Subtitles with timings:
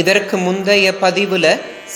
[0.00, 1.46] இதற்கு முந்தைய பதிவுல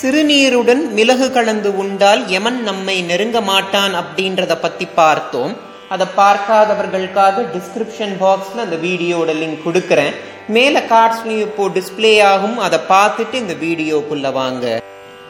[0.01, 5.57] சிறுநீருடன் மிளகு கலந்து உண்டால் எமன் நம்மை நெருங்க மாட்டான் அப்படின்றத பத்தி பார்த்தோம்.
[5.89, 10.15] அதை பார்க்காதவர்களுக்காக டிஸ்கிரிப்ஷன் பாக்ஸ்ல அந்த வீடியோட லிங்க் கொடுக்கறேன்.
[10.48, 12.59] மேல கார்ட்ஸ்லையும் இப்போ டிஸ்பிளே ஆகும்.
[12.59, 14.83] அதை பார்த்துட்டு இந்த வீடியோக்குள்ள வாங்க.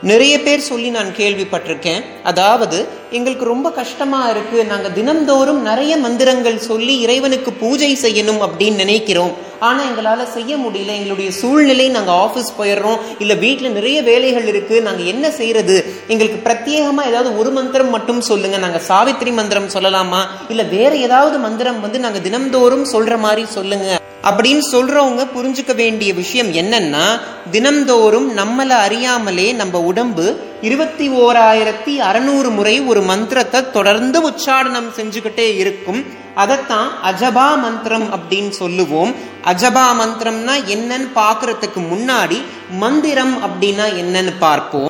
[0.03, 2.03] நிறைய பேர் சொல்லி நான் கேள்விப்பட்டிருக்கேன்.
[2.23, 4.65] அதாவது எங்களுக்கு ரொம்ப கஷ்டமா இருக்கு.
[4.65, 9.46] நாங்க தினம்தோறும் நிறைய மந்திரங்கள் சொல்லி இறைவனுக்கு பூஜை செய்யணும் அப்படின்னு நினைக்கிறோம்.
[9.61, 10.87] ஆனா எங்களால செய்ய முடியல.
[10.87, 12.99] எங்களுடைய சூழ்நிலை நாங்க ஆபீஸ் போயிடுறோம்.
[13.19, 14.83] இல்ல வீட்டுல நிறைய வேலைகள் இருக்கு.
[14.83, 15.95] நாங்க என்ன செய்யறது?
[16.09, 18.59] எங்களுக்கு பிரத்யேகமா ஏதாவது ஒரு மந்திரம் மட்டும் சொல்லுங்க.
[18.59, 20.19] நாங்க சாவித்திரி மந்திரம் சொல்லலாமா?
[20.49, 24.01] இல்ல வேற ஏதாவது மந்திரம் வந்து நாங்க தினம்தோறும் சொல்ற மாதிரி சொல்லுங்க.
[24.23, 27.21] அப்படின்னு சொல்றவங்க புரிஞ்சுக்க வேண்டிய விஷயம் என்னன்னா
[27.51, 36.05] தினம்தோறும் நம்மள அறியாமலே நம்ம உடம்பு இருபத்தி ஓராயிரத்தி அறநூறு முறை ஒரு மந்திரத்தை தொடர்ந்து உச்சாரணம் செஞ்சுக்கிட்டே இருக்கும்.
[36.35, 39.15] அதைத்தான் அஜபா மந்திரம் அப்படின்னு சொல்லுவோம்.
[39.51, 42.39] அஜபா மந்திரம்னா என்னன்னு பார்க்கறதுக்கு முன்னாடி
[42.83, 44.89] மந்திரம் அப்படின்னா என்னன்னு பார்ப்போம்.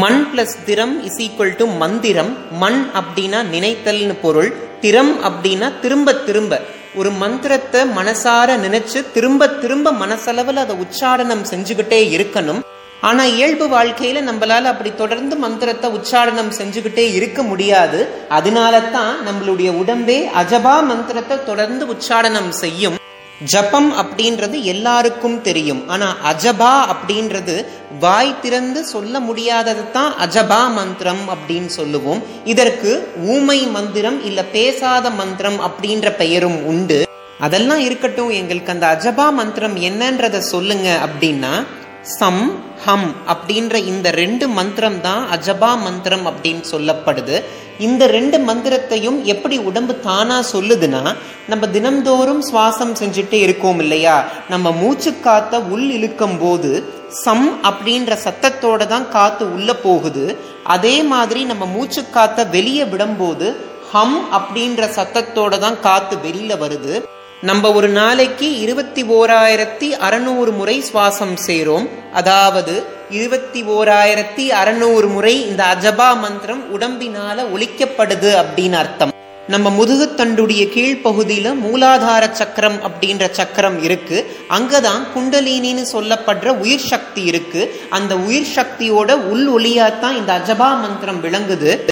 [0.00, 2.36] மண் பிளஸ் திறம் இஸ் ஈக்குவல் டு மந்திரம்.
[2.62, 4.50] மண் அப்படின்னா நினைத்தல்னு பொருள்.
[4.80, 6.60] திறம் அப்படின்னா திரும்ப திரும்ப.
[6.94, 12.60] ஒரு மந்திரத்தை மனசார நினைச்சு திரும்ப திரும்ப மனசளவில் அதை உச்சாரணம் செஞ்சுக்கிட்டே இருக்கணும்.
[13.00, 18.00] ஆனா இயல்பு வாழ்க்கையில நம்மளால அப்படி தொடர்ந்து மந்திரத்தை உச்சாரணம் செஞ்சுக்கிட்டே இருக்க முடியாது.
[18.28, 22.98] அதனால தான் நம்மளுடைய உடம்பே அஜபா மந்திரத்தை தொடர்ந்து உச்சாரணம் செய்யும்.
[23.44, 25.88] ஜபம் அப்படின்றது எல்லாருக்கும் தெரியும்.
[25.88, 27.64] ஆனா அஜபா அப்படின்றது
[28.00, 32.22] வாய் திறந்து சொல்ல முடியாதது தான் அஜபா மந்திரம் அப்படின்னு சொல்லுவோம்.
[32.44, 37.04] இதற்கு ஊமை மந்திரம் இல்ல பேசாத மந்திரம் அப்படின்ற பெயரும் உண்டு.
[37.38, 41.64] அதெல்லாம் இருக்கட்டும் எங்களுக்கு அந்த அஜபா மந்திரம் என்னன்றத சொல்லுங்க அப்படின்னா
[42.02, 47.42] சம் ஹம் அப்படின்ற இந்த ரெண்டு மந்திரம் தான் அஜபா மந்திரம் அப்படின்னு சொல்லப்படுது.
[47.78, 51.16] இந்த ரெண்டு மந்திரத்தையும் எப்படி உடம்பு தானா சொல்லுதுன்னா
[51.48, 54.24] நம்ம தினம்தோறும் சுவாசம் செஞ்சுட்டே இருக்கோம் இல்லையா?
[54.48, 60.38] நம்ம மூச்சு காத்த உள் இழுக்கும் போது சம் அப்படின்ற சத்தத்தோட தான் காத்து உள்ள போகுது.
[60.64, 63.56] அதே மாதிரி நம்ம மூச்சு காத்த வெளியே விடும்போது
[63.92, 67.02] ஹம் அப்படின்ற சத்தத்தோட தான் காத்து வெளியில வருது.
[67.42, 75.64] நம்ம ஒரு நாளைக்கு இருபத்தி ஓராயிரத்தி அறநூறு முறை சுவாசம் சேரும் அதாவது இருபத்தி ஓராயிரத்தி அறநூறு முறை இந்த
[75.64, 79.10] அஜபா மந்திரம் உடம்பினால ஒழிக்கப்படுது அப்படின்னு அர்த்தம்.
[79.48, 84.36] நம்ம முதுகுத்தண்டுடைய கீழ்ப்பகுதியில மூலாதார சக்கரம் அப்படின்ற சக்கரம் இருக்கு.
[84.50, 87.80] அங்கதான் குண்டலினின்னு சொல்லப்படுற உயிர் சக்தி இருக்கு.
[87.90, 91.91] அந்த உயிர் சக்தியோட உள் ஒளியாத்தான் இந்த அஜபா மந்திரம் விளங்குது.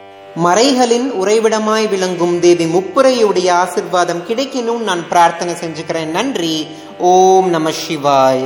[0.35, 6.05] மறைகளின் உறைவிடமாய் விளங்கும் தேவி முப்புரையுடைய ஆசிர்வாதம் கிடைக்கணும் நான் பிரார்த்தனை செஞ்சுக்கிறேன்.
[6.05, 6.67] நன்றி.
[6.97, 8.39] ஓம் நம சிவாய.